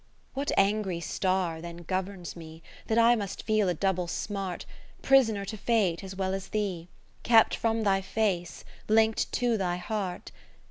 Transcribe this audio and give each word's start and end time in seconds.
(548) 0.33 0.35
III 0.35 0.41
What 0.41 0.67
angry 0.75 0.99
star 0.99 1.61
then 1.61 1.77
governs 1.83 2.35
me 2.35 2.63
That 2.87 2.97
I 2.97 3.15
must 3.15 3.43
feel 3.43 3.69
a 3.69 3.75
double 3.75 4.07
smart, 4.07 4.65
Prisoner 5.03 5.45
to 5.45 5.55
fate 5.57 6.03
as 6.03 6.15
well 6.15 6.33
as 6.33 6.47
thee; 6.47 6.87
Kept 7.21 7.53
from 7.55 7.83
thy 7.83 8.01
face, 8.01 8.63
link'd 8.89 9.31
to 9.33 9.57
thy 9.59 9.75
heart 9.77 10.31